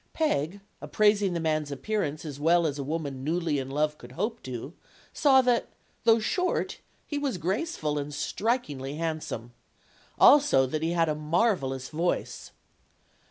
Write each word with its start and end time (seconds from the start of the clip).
Peg, 0.13 0.61
appraising 0.81 1.33
the 1.35 1.39
man's 1.39 1.71
appearance 1.71 2.25
as 2.25 2.39
well 2.39 2.65
as 2.65 2.79
a 2.79 2.83
woman 2.83 3.23
newly 3.23 3.59
in 3.59 3.69
love 3.69 3.99
could 3.99 4.13
hope 4.13 4.41
to, 4.41 4.73
saw 5.13 5.43
that, 5.43 5.67
though 6.05 6.17
short, 6.17 6.79
he 7.05 7.19
was 7.19 7.37
graceful 7.37 7.99
and 7.99 8.11
strikingly 8.11 8.95
handsome. 8.95 9.53
Also, 10.19 10.65
that 10.65 10.81
he 10.81 10.93
had 10.93 11.07
a 11.07 11.13
marvelous 11.13 11.89
voice. 11.89 12.49